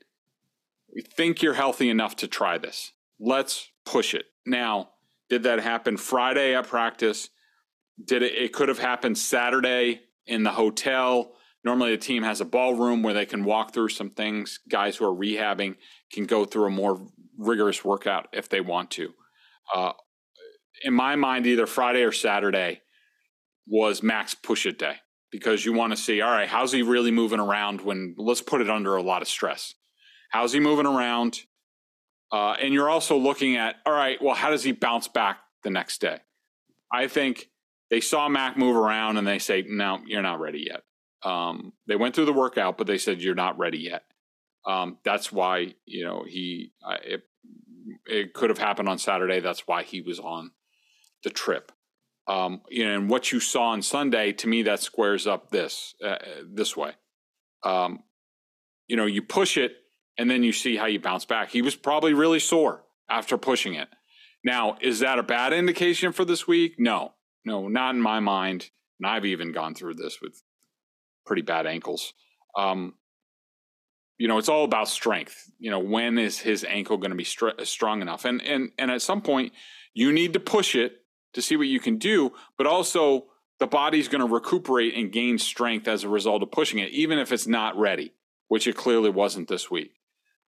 [0.95, 2.93] we think you're healthy enough to try this.
[3.19, 4.27] Let's push it.
[4.47, 4.91] Now,
[5.29, 7.29] did that happen Friday at practice?
[8.03, 8.33] Did it?
[8.35, 11.35] It could have happened Saturday in the hotel.
[11.65, 14.59] Normally, the team has a ballroom where they can walk through some things.
[14.69, 15.77] Guys who are rehabbing
[16.13, 17.01] can go through a more
[17.39, 19.11] rigorous workout if they want to.
[19.75, 19.93] Uh,
[20.85, 22.81] in my mind, either Friday or Saturday
[23.67, 24.97] was max push it day
[25.31, 28.61] because you want to see, all right, how's he really moving around when let's put
[28.61, 29.75] it under a lot of stress?
[30.31, 31.41] How's he moving around?
[32.33, 35.71] Uh, and you're also looking at, all right, well, how does he bounce back the
[35.71, 36.19] next day?
[36.93, 37.49] I think
[37.91, 40.83] they saw Mac move around and they say, no, you're not ready yet.
[41.25, 44.03] Um, they went through the workout, but they said, you're not ready yet.
[44.67, 47.23] Um, that's why, you know, he, uh, it,
[48.07, 49.41] it could have happened on Saturday.
[49.41, 50.53] That's why he was on
[51.25, 51.73] the trip.
[52.29, 55.95] Um, you know, and what you saw on Sunday, to me, that squares up this
[56.05, 56.93] uh, this way.
[57.65, 58.05] Um,
[58.87, 59.73] you know, you push it,
[60.17, 61.51] and then you see how you bounce back.
[61.51, 63.89] He was probably really sore after pushing it.
[64.45, 66.75] Now, is that a bad indication for this week?
[66.79, 67.13] No,
[67.45, 68.71] no, not in my mind.
[69.01, 70.43] And I've even gone through this with
[71.25, 72.13] pretty bad ankles.
[72.57, 72.95] Um,
[74.19, 75.51] you know, it's all about strength.
[75.59, 78.25] You know, when is his ankle going to be str- strong enough?
[78.25, 79.53] And and and at some point,
[79.95, 80.99] you need to push it
[81.35, 83.27] to see what you can do, but also
[83.59, 87.19] the body's going to recuperate and gain strength as a result of pushing it, even
[87.19, 88.13] if it's not ready,
[88.49, 89.93] which it clearly wasn't this week.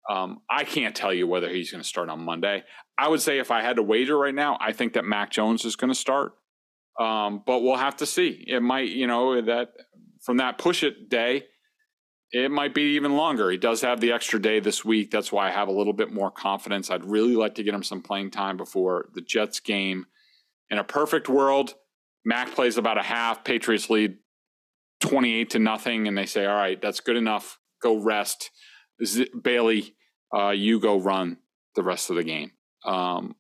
[0.10, 2.64] Um, I can't tell you whether he's going to start on Monday.
[2.98, 5.64] I would say if I had to wager right now, I think that Mac Jones
[5.64, 6.34] is going to start.
[7.00, 8.44] Um, but we'll have to see.
[8.48, 9.70] It might, you know, that
[10.24, 11.46] from that push it day,
[12.32, 13.52] it might be even longer.
[13.52, 15.12] He does have the extra day this week.
[15.12, 16.90] That's why I have a little bit more confidence.
[16.90, 20.08] I'd really like to get him some playing time before the Jets game
[20.70, 21.76] in a perfect world,
[22.26, 24.18] Mac plays about a half, Patriots lead
[25.02, 27.60] 28 to nothing, and they say, all right, that's good enough.
[27.82, 28.50] Go rest.
[29.06, 29.96] Z- Bailey,
[30.36, 31.38] uh, you go run
[31.76, 32.52] the rest of the game.
[32.86, 33.36] Um,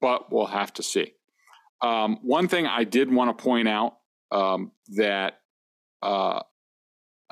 [0.00, 1.14] but we'll have to see.
[1.80, 3.96] Um, one thing I did want to point out
[4.30, 5.38] um, that
[6.04, 6.42] uh,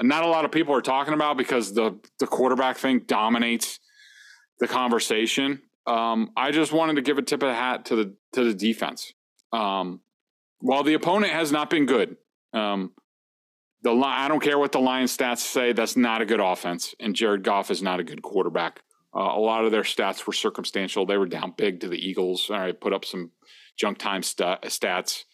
[0.00, 3.78] not a lot of people are talking about because the the quarterback thing dominates
[4.58, 5.62] the conversation.
[5.86, 8.54] Um, I just wanted to give a tip of the hat to the to the
[8.54, 9.12] defense.
[9.52, 10.00] Um,
[10.60, 12.16] while the opponent has not been good,
[12.52, 12.92] um,
[13.82, 15.72] the I don't care what the Lions stats say.
[15.72, 18.80] That's not a good offense, and Jared Goff is not a good quarterback.
[19.14, 21.04] Uh, a lot of their stats were circumstantial.
[21.04, 22.48] They were down big to the Eagles.
[22.48, 23.32] All right, put up some
[23.76, 25.24] junk time st- stats.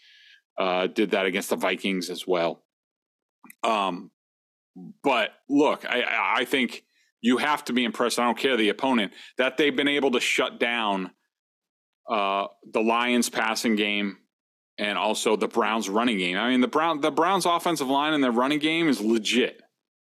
[0.58, 2.64] Uh, did that against the Vikings as well.
[3.62, 4.10] Um,
[5.02, 6.84] but look, I, I think
[7.20, 8.18] you have to be impressed.
[8.18, 11.10] I don't care the opponent that they've been able to shut down
[12.08, 14.18] uh, the Lions passing game
[14.78, 16.36] and also the Browns running game.
[16.36, 19.60] I mean, the Brown the Browns offensive line and their running game is legit,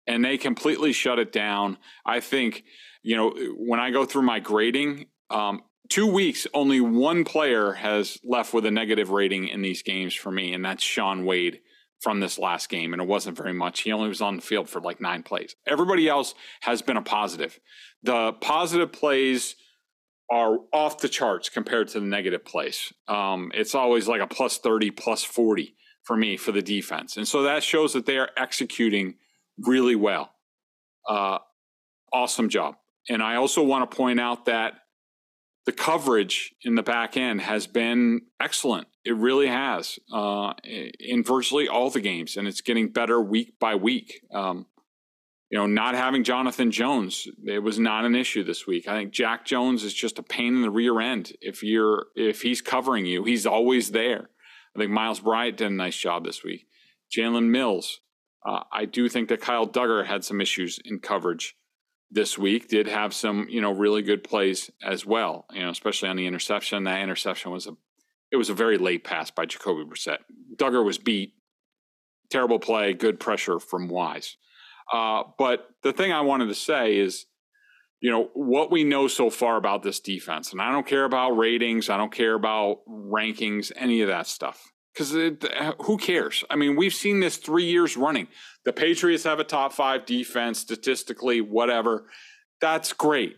[0.06, 1.78] and they completely shut it down.
[2.06, 2.64] I think
[3.02, 8.20] you know when I go through my grading, um, two weeks only one player has
[8.24, 11.62] left with a negative rating in these games for me, and that's Shaun Wade
[12.00, 13.82] from this last game, and it wasn't very much.
[13.82, 15.56] He only was on the field for like nine plays.
[15.66, 17.60] Everybody else has been a positive.
[18.04, 19.56] The positive plays
[20.30, 22.92] are off the charts compared to the negative plays.
[23.08, 27.18] Um, it's always like a plus 30, plus 40 for me for the defense.
[27.18, 29.16] And so that shows that they are executing
[29.58, 30.32] really well.
[31.08, 31.40] Uh,
[32.12, 32.76] awesome job.
[33.10, 34.74] And I also want to point out that
[35.68, 38.88] the coverage in the back end has been excellent.
[39.04, 43.76] It really has uh, in virtually all the games, and it's getting better week by
[43.76, 44.22] week.
[44.34, 44.66] Um,
[45.52, 48.88] you know, not having Jonathan Jones, it was not an issue this week.
[48.88, 51.34] I think Jack Jones is just a pain in the rear end.
[51.42, 54.30] If you're if he's covering you, he's always there.
[54.74, 56.66] I think Myles Bryant did a nice job this week.
[57.14, 58.00] Jalen Mills,
[58.46, 61.57] uh, I do think that Kyle Dugger had some issues in coverage
[62.10, 65.46] this week did have some, you know, really good plays as well.
[65.54, 66.84] You know, especially on the interception.
[66.86, 67.76] That interception was a
[68.32, 70.20] it was a very late pass by Jacoby Brissett.
[70.56, 71.34] Dugger was beat.
[72.30, 74.36] Terrible play, good pressure from Wise.
[74.92, 77.26] Uh, but the thing I wanted to say is,
[78.02, 81.32] you know, what we know so far about this defense, and I don't care about
[81.32, 86.44] ratings, I don't care about rankings, any of that stuff because uh, who cares?
[86.50, 88.28] I mean, we've seen this three years running.
[88.66, 92.06] The Patriots have a top five defense statistically, whatever.
[92.62, 93.38] That's great.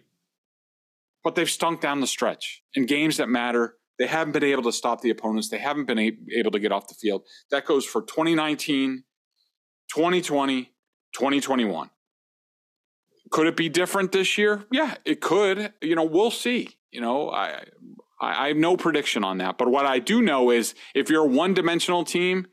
[1.23, 3.75] But they've stunk down the stretch in games that matter.
[3.97, 5.49] They haven't been able to stop the opponents.
[5.49, 7.23] They haven't been able to get off the field.
[7.51, 9.03] That goes for 2019,
[9.93, 10.63] 2020,
[11.13, 11.89] 2021.
[13.31, 14.63] Could it be different this year?
[14.71, 15.73] Yeah, it could.
[15.81, 16.69] You know, we'll see.
[16.91, 17.65] You know, I
[18.19, 19.58] I, I have no prediction on that.
[19.58, 22.47] But what I do know is if you're a one dimensional team,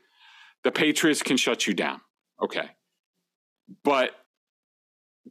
[0.63, 2.01] the Patriots can shut you down.
[2.41, 2.69] Okay.
[3.83, 4.11] But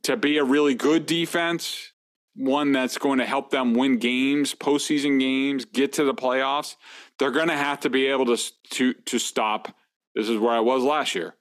[0.02, 1.92] to be a really good defense,
[2.34, 6.76] one that's going to help them win games, postseason games, get to the playoffs,
[7.18, 9.74] they're going to have to be able to to to stop.
[10.14, 11.34] This is where I was last year.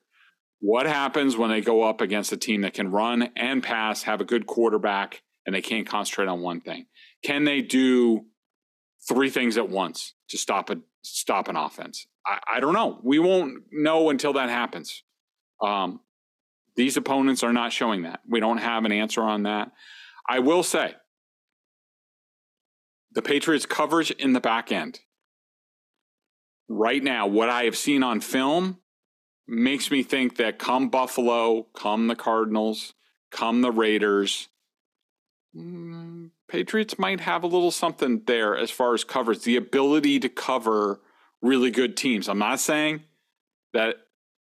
[0.60, 4.22] What happens when they go up against a team that can run and pass, have
[4.22, 6.88] a good quarterback, and they can't concentrate on one thing?
[7.24, 8.26] Can they do
[9.08, 12.08] three things at once to stop a stop an offense.
[12.26, 13.00] I, I don't know.
[13.04, 15.04] We won't know until that happens.
[15.62, 16.02] Um,
[16.76, 18.22] these opponents are not showing that.
[18.28, 19.72] We don't have an answer on that.
[20.28, 20.96] I will say
[23.12, 25.00] the Patriots' coverage in the back end
[26.68, 28.80] right now, what I have seen on film
[29.48, 32.94] makes me think that come Buffalo, come the Cardinals,
[33.32, 34.50] come the Raiders,
[35.56, 40.30] mm, Patriots might have a little something there as far as coverage, the ability to
[40.30, 41.02] cover
[41.42, 42.30] really good teams.
[42.30, 43.04] I'm not saying
[43.74, 43.96] that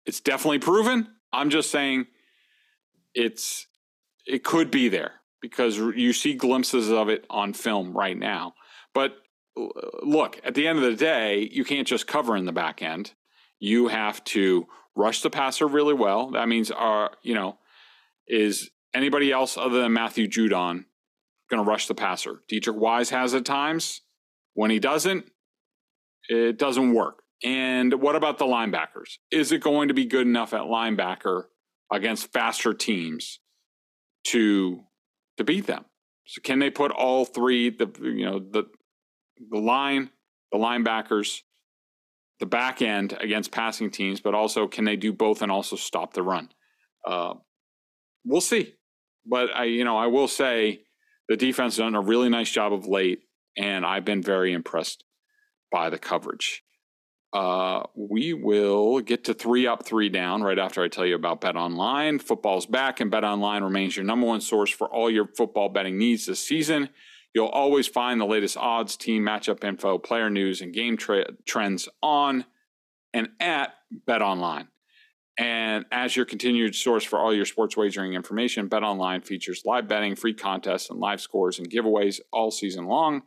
[0.06, 1.08] it's definitely proven.
[1.34, 2.08] I'm just saying
[3.14, 3.68] it's
[4.26, 8.54] it could be there because you see glimpses of it on film right now.
[8.94, 9.18] But
[10.04, 13.14] look, at the end of the day, you can't just cover in the back end.
[13.60, 16.32] You have to rush the passer really well.
[16.32, 17.58] That means, uh, you know,
[18.28, 20.86] is anybody else other than Matthew Judon
[21.50, 22.42] going to rush the passer.
[22.52, 24.02] Deatrich Wise has at times.
[24.54, 25.26] When he doesn't,
[26.30, 27.24] it doesn't work.
[27.44, 29.18] And what about the linebackers?
[29.32, 31.44] Is it going to be good enough at linebacker
[31.92, 33.40] against faster teams
[34.28, 34.82] to
[35.38, 35.86] to beat them?
[36.26, 38.64] So can they put all three the you know the
[39.52, 40.10] the line,
[40.52, 41.42] the linebackers,
[42.40, 46.14] the back end against passing teams, but also can they do both and also stop
[46.14, 46.50] the run?
[47.06, 47.36] Uh,
[48.26, 48.74] we'll see.
[49.26, 50.82] But I you know I will say
[51.28, 53.22] the defense has done a really nice job of late,
[53.58, 55.04] and I've been very impressed
[55.72, 56.64] by the coverage.
[57.34, 61.42] Uh, we will get to three up, three down right after I tell you about
[61.42, 62.20] Bet Online.
[62.20, 65.98] Football's back, and Bet Online remains your number one source for all your football betting
[65.98, 66.90] needs this season.
[67.36, 71.90] You'll always find the latest odds, team matchup info, player news, and game tra- trends
[72.02, 72.46] on
[73.14, 73.74] and at
[74.06, 74.70] Bet Online.
[75.38, 79.88] And as your continued source for all your sports wagering information, Bet Online features live
[79.88, 83.22] betting, free contests, and live scores and giveaways all season long.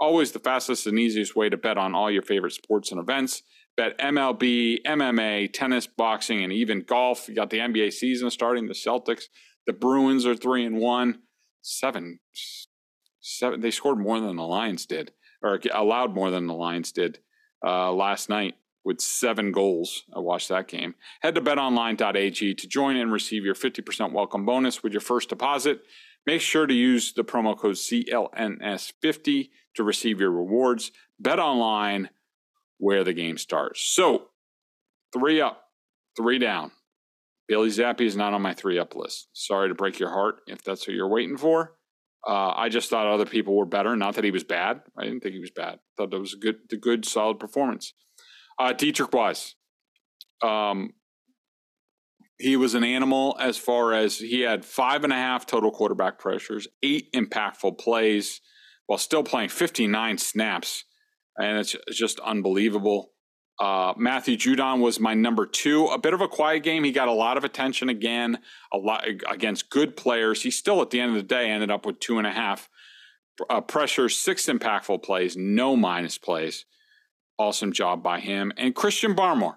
[0.00, 3.42] Always the fastest and easiest way to bet on all your favorite sports and events.
[3.76, 7.28] Bet MLB, MMA, tennis, boxing, and even golf.
[7.28, 8.66] You got the NBA season starting.
[8.66, 9.24] The Celtics,
[9.66, 11.20] the Bruins are three and one,
[11.62, 12.18] seven,
[13.20, 13.60] seven.
[13.60, 17.20] They scored more than the Lions did, or allowed more than the Lions did
[17.64, 18.54] uh, last night
[18.84, 20.02] with seven goals.
[20.14, 20.94] I watched that game.
[21.22, 25.80] Head to betonline.ag to join and receive your 50% welcome bonus with your first deposit.
[26.26, 30.90] Make sure to use the promo code CLNS50 to receive your rewards.
[31.18, 32.10] Bet online
[32.78, 33.82] where the game starts.
[33.82, 34.28] So,
[35.12, 35.64] three up,
[36.16, 36.72] three down.
[37.46, 39.28] Bailey Zappe is not on my three up list.
[39.32, 41.76] Sorry to break your heart if that's what you're waiting for.
[42.26, 43.96] Uh, I just thought other people were better.
[43.96, 44.80] Not that he was bad.
[44.96, 45.78] I didn't think he was bad.
[45.98, 47.92] Thought that was a good, a good, solid performance.
[48.58, 49.54] Uh, Deatrich Wise,
[50.42, 50.90] um,
[52.38, 56.18] he was an animal as far as he had five and a half total quarterback
[56.18, 58.40] pressures, eight impactful plays,
[58.86, 60.84] while still playing 59 snaps,
[61.36, 63.12] and it's, just unbelievable.
[63.60, 65.86] Uh, Matthew Judon was my number two.
[65.86, 66.82] A bit of a quiet game.
[66.82, 68.38] He got a lot of attention again,
[68.72, 70.42] a lot against good players.
[70.42, 72.68] He still, at the end of the day, ended up with two and a half
[73.48, 76.64] uh, pressure, six impactful plays, no minus plays.
[77.38, 78.52] Awesome job by him.
[78.56, 79.56] And Christian Barmore,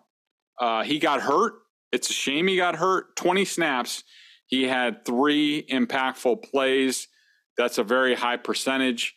[0.60, 1.54] uh, he got hurt.
[1.92, 3.16] It's a shame he got hurt.
[3.16, 4.04] 20 snaps.
[4.48, 7.08] He had three impactful plays.
[7.58, 9.16] That's a very high percentage.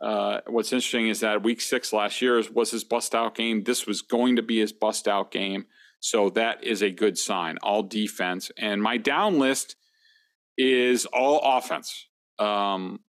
[0.00, 3.62] Uh, what's interesting is that week six last year was his bust out game.
[3.64, 5.66] This was going to be his bust out game.
[6.00, 7.58] So that is a good sign.
[7.62, 8.50] All defense.
[8.56, 9.76] And my down list
[10.56, 12.06] is all offense.
[12.38, 13.00] Um,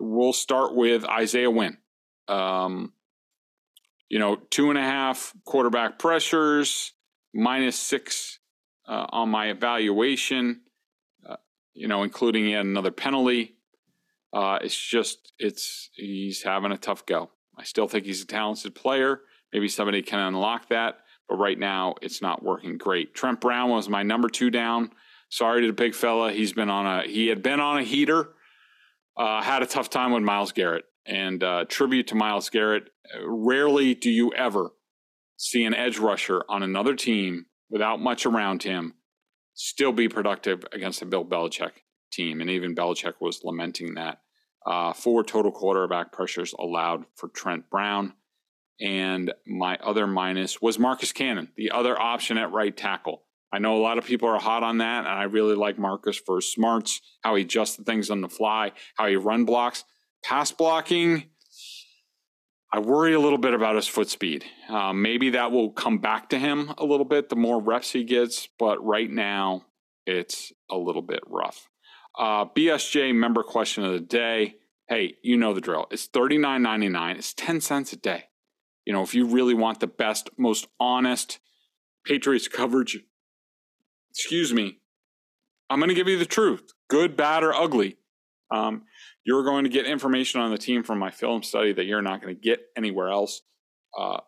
[0.00, 1.78] we'll start with Isaiah Wynn.
[2.26, 2.92] Um,
[4.08, 6.92] you know, two and a half quarterback pressures,
[7.34, 8.38] minus six
[8.88, 10.60] uh, on my evaluation,
[11.28, 11.36] uh,
[11.74, 13.56] you know, including yet another penalty.
[14.32, 17.30] Uh, it's just, it's, he's having a tough go.
[17.56, 19.20] I still think he's a talented player.
[19.52, 23.14] Maybe somebody can unlock that, but right now it's not working great.
[23.14, 24.90] Trent Brown was my number two down.
[25.30, 26.32] Sorry to the big fella.
[26.32, 28.30] He's been on a, he had been on a heater.
[29.16, 30.84] Uh, had a tough time with Myles Garrett.
[31.06, 32.90] And uh, tribute to Myles Garrett.
[33.24, 34.70] Rarely do you ever
[35.36, 38.94] see an edge rusher on another team without much around him
[39.54, 41.72] still be productive against a Bill Belichick
[42.12, 42.40] team.
[42.40, 44.18] And even Belichick was lamenting that.
[44.64, 48.14] Uh, four total quarterback pressures allowed for Trent Brown.
[48.80, 53.22] And my other minus was Marcus Cannon, the other option at right tackle.
[53.52, 56.18] I know a lot of people are hot on that, and I really like Marcus
[56.18, 59.84] for his smarts, how he adjusts things on the fly, how he run blocks.
[60.26, 61.22] Pass blocking,
[62.72, 64.44] I worry a little bit about his foot speed.
[64.68, 68.02] Uh, maybe that will come back to him a little bit the more reps he
[68.02, 69.66] gets, but right now
[70.04, 71.68] it's a little bit rough.
[72.18, 74.56] Uh, BSJ member question of the day.
[74.88, 75.86] Hey, you know the drill.
[75.92, 77.18] It's thirty nine ninety nine.
[77.18, 78.24] It's ten cents a day.
[78.84, 81.38] You know, if you really want the best, most honest
[82.04, 82.98] Patriots coverage,
[84.10, 84.80] excuse me,
[85.70, 87.98] I'm going to give you the truth, good, bad, or ugly.
[88.50, 88.82] Um,
[89.26, 92.22] you're going to get information on the team from my film study that you're not
[92.22, 93.42] going to get anywhere else.
[93.98, 94.20] Uh,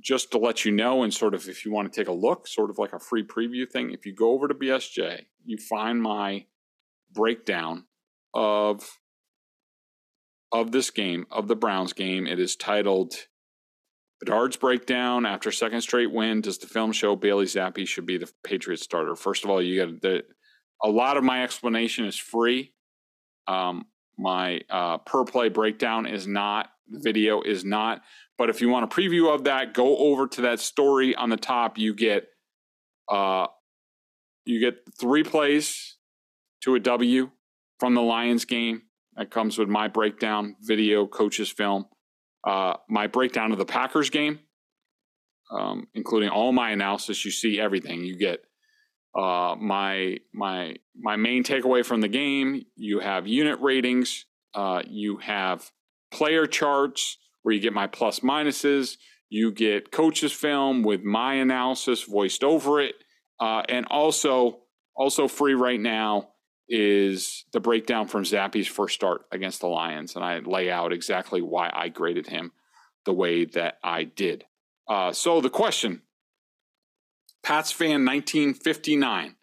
[0.00, 2.46] just to let you know, and sort of if you want to take a look,
[2.46, 6.02] sort of like a free preview thing, if you go over to BSJ, you find
[6.02, 6.44] my
[7.12, 7.86] breakdown
[8.34, 8.98] of
[10.52, 12.26] of this game, of the Browns game.
[12.26, 13.14] It is titled
[14.20, 16.42] Bedard's breakdown after second straight win.
[16.42, 19.16] Does the film show Bailey Zappe should be the Patriots starter?
[19.16, 20.22] First of all, you got the
[20.84, 22.74] a lot of my explanation is free.
[23.46, 23.86] Um,
[24.18, 28.02] my uh, per play breakdown is not, video is not.
[28.38, 31.36] But if you want a preview of that, go over to that story on the
[31.36, 31.78] top.
[31.78, 32.28] You get
[33.10, 33.46] uh,
[34.44, 35.96] you get three plays
[36.62, 37.30] to a W
[37.78, 38.82] from the Lions game.
[39.16, 41.86] That comes with my breakdown, video, coaches film.
[42.44, 44.40] Uh, my breakdown of the Packers game,
[45.50, 47.24] um, including all my analysis.
[47.24, 48.04] You see everything.
[48.04, 48.44] You get
[49.14, 52.64] uh, my my my main takeaway from the game.
[52.76, 54.26] You have unit ratings.
[54.54, 55.70] Uh, you have
[56.10, 58.96] player charts where you get my plus minuses.
[59.28, 62.94] You get coaches film with my analysis voiced over it,
[63.40, 64.60] uh, and also
[64.94, 66.28] also free right now
[66.68, 71.42] is the breakdown from Zappe's first start against the Lions, and I lay out exactly
[71.42, 72.52] why I graded him
[73.04, 74.44] the way that I did.
[74.88, 76.02] Uh, so the question
[77.42, 79.34] Pats fan 1959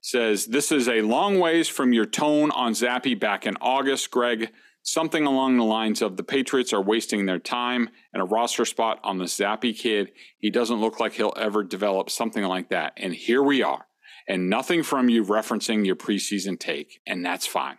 [0.00, 4.50] says, This is a long ways from your tone on Zappe back in August, Greg.
[4.82, 9.00] Something along the lines of the Patriots are wasting their time and a roster spot
[9.02, 10.12] on the Zappe kid.
[10.38, 12.92] He doesn't look like he'll ever develop something like that.
[12.96, 13.86] And here we are.
[14.28, 17.00] And nothing from you referencing your preseason take.
[17.06, 17.78] And that's fine.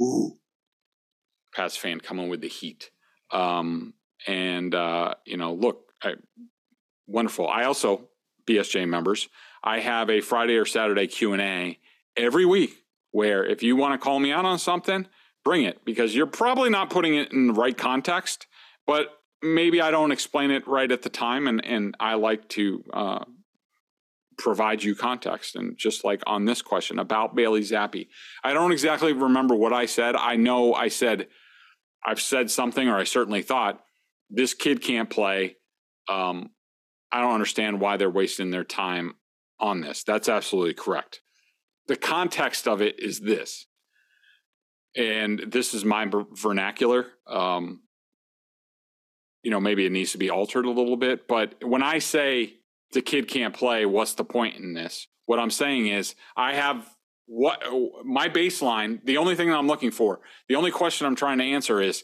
[0.00, 0.38] Ooh.
[1.54, 2.90] Pats fan coming with the heat.
[3.30, 3.92] Um,
[4.26, 6.14] and, uh, you know, look, I,
[7.06, 7.48] wonderful.
[7.48, 8.08] I also
[8.46, 9.28] BSJ members,
[9.62, 11.78] I have a Friday or Saturday Q&A
[12.16, 15.06] every week where if you want to call me out on something,
[15.44, 18.46] bring it because you're probably not putting it in the right context,
[18.86, 19.08] but
[19.42, 23.24] maybe I don't explain it right at the time, and and I like to uh,
[24.36, 25.54] provide you context.
[25.54, 28.08] And just like on this question about Bailey Zappe,
[28.42, 30.16] I don't exactly remember what I said.
[30.16, 31.28] I know I said
[32.04, 33.80] I've said something, or I certainly thought
[34.30, 35.56] this kid can't play.
[36.08, 36.50] Um,
[37.14, 39.14] I don't understand why they're wasting their time
[39.60, 40.02] on this.
[40.02, 41.20] That's absolutely correct.
[41.86, 43.66] The context of it is this,
[44.96, 47.06] and this is my vernacular.
[47.28, 47.82] Um,
[49.44, 51.28] you know, maybe it needs to be altered a little bit.
[51.28, 52.54] But when I say
[52.92, 55.06] the kid can't play, what's the point in this?
[55.26, 56.84] What I'm saying is, I have
[57.26, 57.62] what
[58.04, 61.44] my baseline, the only thing that I'm looking for, the only question I'm trying to
[61.44, 62.02] answer is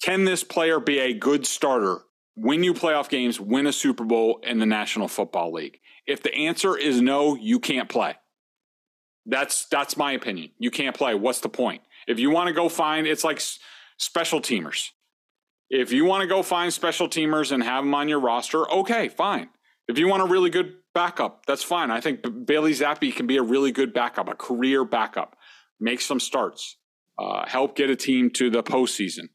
[0.00, 2.02] can this player be a good starter,
[2.36, 5.80] win you playoff games, win a Super Bowl in the National Football League?
[6.06, 8.14] If the answer is no, you can't play.
[9.24, 10.50] That's that's my opinion.
[10.58, 11.14] You can't play.
[11.14, 11.82] What's the point?
[12.06, 13.40] If you want to go find, it's like
[13.96, 14.90] special teamers.
[15.68, 19.08] If you want to go find special teamers and have them on your roster, okay,
[19.08, 19.48] fine.
[19.88, 21.90] If you want a really good backup, that's fine.
[21.90, 25.36] I think Bailey Zappe can be a really good backup, a career backup.
[25.80, 26.76] Make some starts,
[27.18, 29.28] uh, help get a team to the postseason.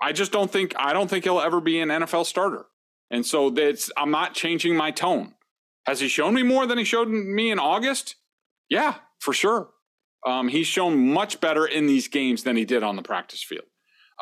[0.00, 2.66] I just don't think I don't think he'll ever be an NFL starter,
[3.10, 5.34] and so that's I'm not changing my tone.
[5.86, 8.16] Has he shown me more than he showed me in August?
[8.68, 9.70] Yeah, for sure.
[10.26, 13.64] Um, he's shown much better in these games than he did on the practice field.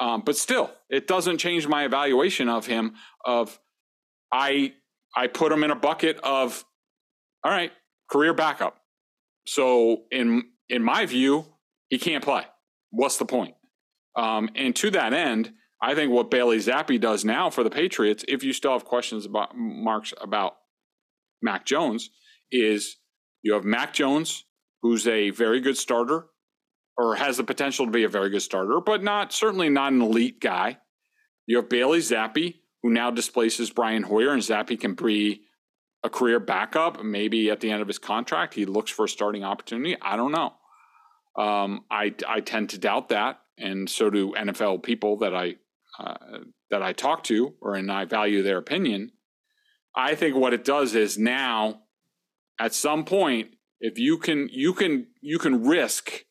[0.00, 2.94] Um, but still, it doesn't change my evaluation of him.
[3.24, 3.58] Of
[4.32, 4.74] I
[5.16, 6.64] I put him in a bucket of
[7.44, 7.72] all right,
[8.10, 8.76] career backup.
[9.46, 11.46] So in in my view,
[11.88, 12.44] he can't play.
[12.90, 13.54] What's the point?
[14.16, 18.24] Um, and to that end, I think what Bailey Zappe does now for the Patriots,
[18.26, 20.56] if you still have questions about marks about
[21.40, 22.10] Mac Jones,
[22.50, 22.96] is
[23.42, 24.44] you have Mac Jones,
[24.82, 26.26] who's a very good starter,
[26.96, 30.02] or has the potential to be a very good starter, but not certainly not an
[30.02, 30.78] elite guy.
[31.46, 35.42] You have Bailey Zappe, who now displaces Brian Hoyer, and Zappe can be
[36.02, 37.02] a career backup.
[37.04, 39.96] Maybe at the end of his contract, he looks for a starting opportunity.
[40.02, 40.54] I don't know.
[41.36, 45.54] Um, I I tend to doubt that, and so do NFL people that I
[45.98, 46.38] uh,
[46.70, 49.12] that I talk to, or and I value their opinion.
[49.96, 51.82] I think what it does is now,
[52.60, 53.48] at some point,
[53.80, 56.24] if you can you can you can risk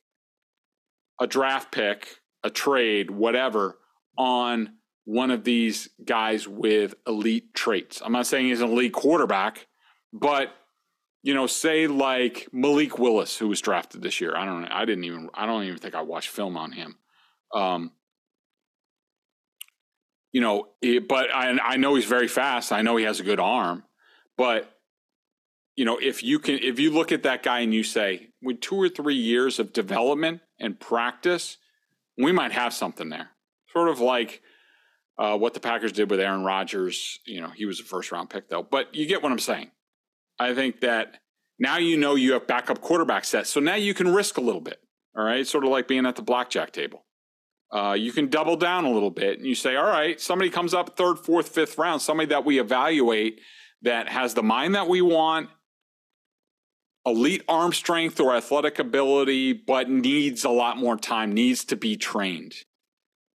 [1.20, 3.78] a draft pick, a trade, whatever,
[4.18, 4.74] on
[5.05, 8.01] one of these guys with elite traits.
[8.03, 9.68] I'm not saying he's an elite quarterback,
[10.13, 10.49] but
[11.24, 14.36] you know, say like Malik Willis, who was drafted this year.
[14.36, 14.65] I don't.
[14.65, 15.30] I didn't even.
[15.34, 16.97] I don't even think I watched film on him.
[17.53, 17.91] Um,
[20.38, 22.71] you know, it, but I, I know he's very fast.
[22.71, 23.83] I know he has a good arm,
[24.38, 24.71] but
[25.75, 28.61] you know, if you can, if you look at that guy and you say, with
[28.61, 31.57] two or three years of development and practice,
[32.19, 33.31] we might have something there.
[33.73, 34.43] Sort of like
[35.17, 37.19] uh, what the Packers did with Aaron Rodgers.
[37.25, 39.71] You know, he was a first round pick though, but you get what I'm saying.
[40.38, 41.17] I think that
[41.57, 44.61] now you know you have backup quarterback set, so now you can risk a little
[44.61, 44.79] bit.
[45.17, 47.06] All right, sort of like being at the blackjack table.
[47.72, 50.74] Uh, you can double down a little bit and you say, all right, somebody comes
[50.74, 53.41] up third, fourth, fifth round, somebody that we evaluate
[53.82, 55.49] that has the mind that we want
[57.05, 61.95] elite arm strength or athletic ability, but needs a lot more time, needs to be
[61.95, 62.53] trained.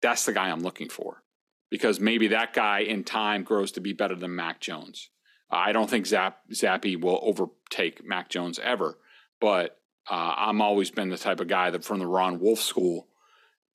[0.01, 1.23] That's the guy I'm looking for
[1.71, 5.11] because maybe that guy in time grows to be better than Mac Jones.
[5.51, 8.99] I don't think Zap, Zappe will overtake Mac Jones ever,
[9.41, 9.79] but
[10.11, 13.09] uh, I'm always been the type of guy that from the Ron Wolf school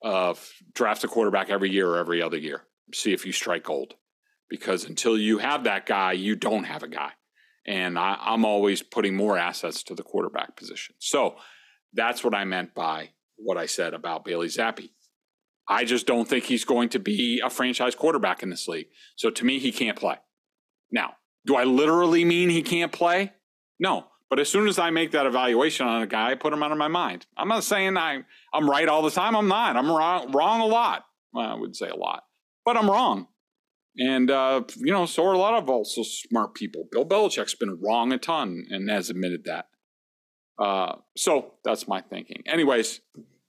[0.04, 2.62] of draft a quarterback every year or every other year.
[2.92, 3.94] See if you strike gold.
[4.50, 7.12] Because until you have that guy, you don't have a guy.
[7.66, 10.94] And I, I'm always putting more assets to the quarterback position.
[10.98, 11.36] So
[11.94, 14.90] that's what I meant by what I said about Bailey Zappe.
[15.66, 18.88] I just don't think he's going to be a franchise quarterback in this league.
[19.16, 20.16] So to me, he can't play.
[20.92, 21.14] Now,
[21.46, 23.32] do I literally mean he can't play?
[23.80, 24.06] No.
[24.34, 26.72] But as soon as I make that evaluation on a guy, I put him out
[26.72, 27.24] of my mind.
[27.36, 29.36] I'm not saying I, I'm right all the time.
[29.36, 29.76] I'm not.
[29.76, 31.04] I'm wrong, wrong a lot.
[31.32, 32.24] Well, I would say a lot,
[32.64, 33.28] but I'm wrong.
[33.96, 36.88] And, uh, you know, so are a lot of also smart people.
[36.90, 39.66] Bill Belichick's been wrong a ton and has admitted that.
[40.58, 42.42] Uh, so that's my thinking.
[42.44, 43.02] Anyways,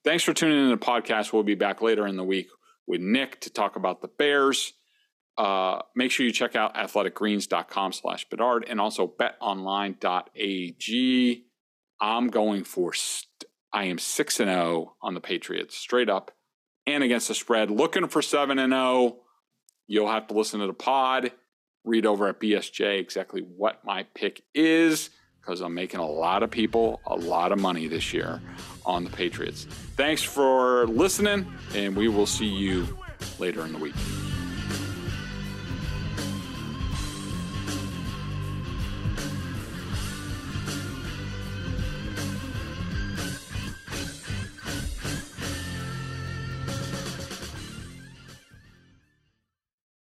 [0.03, 1.33] thanks for tuning in to the podcast.
[1.33, 2.49] We'll be back later in the week
[2.85, 4.73] with Nick to talk about the Bears.
[5.37, 9.05] Uh, make sure you check out athleticgreens.com slash Bedard and also
[10.35, 11.45] betonline.ag.
[12.01, 16.31] I'm going for, st- I am 6 and 0 on the Patriots, straight up
[16.87, 17.69] and against the spread.
[17.71, 19.17] Looking for 7 and 0
[19.87, 21.31] You'll have to listen to the pod,
[21.83, 26.49] read over at BSJ exactly what my pick is, because I'm making a lot of
[26.49, 28.41] people a lot of money this year
[28.85, 29.65] on the Patriots.
[29.95, 32.97] Thanks for listening, and we will see you
[33.37, 33.93] later in the week.